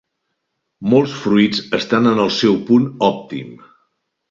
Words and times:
Molts 0.93 1.13
fruits 1.25 1.61
estan 1.79 2.13
en 2.13 2.23
el 2.25 2.33
seu 2.39 2.59
punt 2.73 2.91
òptim. 3.13 3.57